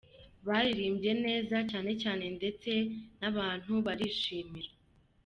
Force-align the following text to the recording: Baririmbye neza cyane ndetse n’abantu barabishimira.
Baririmbye 0.47 1.11
neza 1.25 1.57
cyane 2.03 2.25
ndetse 2.37 2.71
n’abantu 3.19 3.73
barabishimira. 3.85 4.69